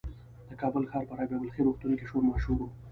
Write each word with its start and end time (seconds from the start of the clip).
د 0.49 0.51
کابل 0.61 0.83
ښار 0.91 1.03
په 1.09 1.13
رابعه 1.17 1.39
بلخي 1.41 1.61
روغتون 1.63 1.91
کې 1.99 2.05
شور 2.09 2.23
ماشور 2.29 2.57
و. 2.61 2.69